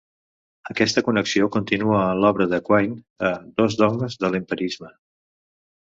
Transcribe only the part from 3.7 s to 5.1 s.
dogmes de l'empirisme".